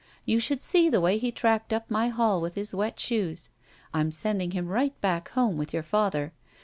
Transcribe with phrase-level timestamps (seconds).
[0.25, 3.51] You should see the way he tracked up my hall with his wet shoes.
[3.93, 6.33] I'm sending him right back home with your father.